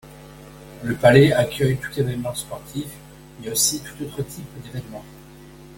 Le 0.81 0.95
Palais 0.95 1.31
accueille 1.31 1.77
tout 1.77 1.91
événement 1.99 2.33
sportif 2.33 2.87
mais 3.39 3.51
aussi 3.51 3.79
tout 3.83 4.03
autre 4.03 4.23
type 4.23 4.47
d’événement. 4.63 5.05